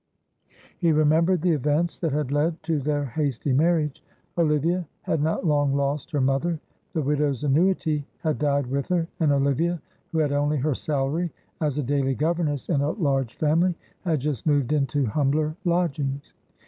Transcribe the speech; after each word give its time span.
He 0.79 0.91
remembered 0.91 1.43
the 1.43 1.51
events 1.51 1.99
that 1.99 2.11
had 2.11 2.31
led 2.31 2.63
to 2.63 2.79
their 2.79 3.05
hasty 3.05 3.53
marriage. 3.53 4.03
Olivia 4.35 4.87
had 5.03 5.21
not 5.21 5.45
long 5.45 5.75
lost 5.75 6.09
her 6.09 6.19
mother, 6.19 6.59
the 6.93 7.03
widow's 7.03 7.43
annuity 7.43 8.07
had 8.21 8.39
died 8.39 8.65
with 8.65 8.87
her, 8.87 9.07
and 9.19 9.31
Olivia, 9.31 9.79
who 10.11 10.17
had 10.17 10.31
only 10.31 10.57
her 10.57 10.73
salary 10.73 11.31
as 11.61 11.77
a 11.77 11.83
daily 11.83 12.15
governess 12.15 12.67
in 12.67 12.81
a 12.81 12.89
large 12.93 13.35
family, 13.35 13.75
had 14.03 14.21
just 14.21 14.47
moved 14.47 14.73
into 14.73 15.05
humbler 15.05 15.55
lodgings. 15.65 16.33